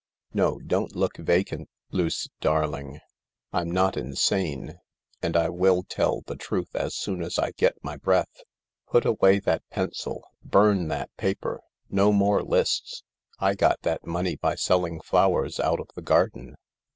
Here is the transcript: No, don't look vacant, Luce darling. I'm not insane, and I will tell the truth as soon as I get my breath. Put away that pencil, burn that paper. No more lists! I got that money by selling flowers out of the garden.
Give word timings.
No, 0.33 0.57
don't 0.57 0.95
look 0.95 1.17
vacant, 1.17 1.69
Luce 1.91 2.27
darling. 2.39 3.01
I'm 3.53 3.69
not 3.69 3.95
insane, 3.95 4.79
and 5.21 5.37
I 5.37 5.49
will 5.49 5.83
tell 5.83 6.21
the 6.21 6.35
truth 6.35 6.75
as 6.75 6.95
soon 6.95 7.21
as 7.21 7.37
I 7.37 7.51
get 7.51 7.75
my 7.83 7.97
breath. 7.97 8.41
Put 8.89 9.05
away 9.05 9.37
that 9.41 9.61
pencil, 9.69 10.27
burn 10.43 10.87
that 10.87 11.15
paper. 11.17 11.61
No 11.87 12.11
more 12.11 12.41
lists! 12.41 13.03
I 13.37 13.53
got 13.53 13.83
that 13.83 14.03
money 14.07 14.35
by 14.35 14.55
selling 14.55 15.01
flowers 15.01 15.59
out 15.59 15.79
of 15.79 15.89
the 15.93 16.01
garden. 16.01 16.55